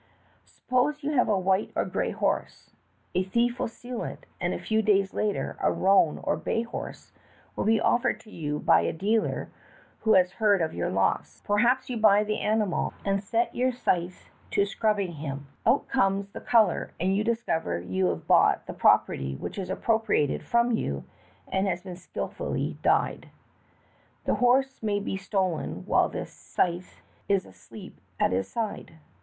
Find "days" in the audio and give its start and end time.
4.81-5.13